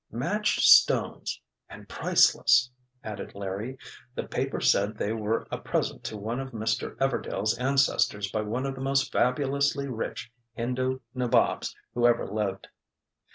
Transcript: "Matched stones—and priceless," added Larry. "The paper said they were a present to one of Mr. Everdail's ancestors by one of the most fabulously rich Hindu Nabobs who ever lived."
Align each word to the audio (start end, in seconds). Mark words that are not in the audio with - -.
"Matched 0.11 0.61
stones—and 0.61 1.87
priceless," 1.87 2.71
added 3.03 3.35
Larry. 3.35 3.77
"The 4.15 4.23
paper 4.23 4.59
said 4.59 4.97
they 4.97 5.13
were 5.13 5.47
a 5.51 5.59
present 5.59 6.03
to 6.05 6.17
one 6.17 6.39
of 6.39 6.53
Mr. 6.53 6.95
Everdail's 6.97 7.55
ancestors 7.59 8.31
by 8.31 8.41
one 8.41 8.65
of 8.65 8.73
the 8.73 8.81
most 8.81 9.11
fabulously 9.11 9.87
rich 9.87 10.31
Hindu 10.53 11.01
Nabobs 11.13 11.75
who 11.93 12.07
ever 12.07 12.25
lived." 12.25 12.67